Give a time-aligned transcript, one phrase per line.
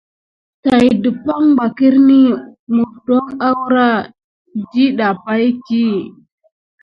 [0.63, 2.19] Tät dumpag ɓa kirini
[2.73, 3.87] wudon akura
[4.71, 5.83] dida pay ki.